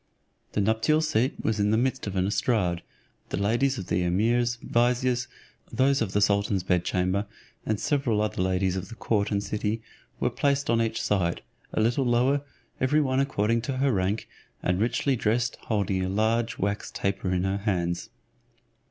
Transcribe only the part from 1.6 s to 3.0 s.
the midst of an estrade.